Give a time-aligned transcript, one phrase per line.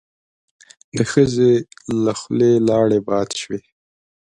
[0.97, 1.51] د ښځې
[2.03, 3.59] له خولې لاړې باد شوې.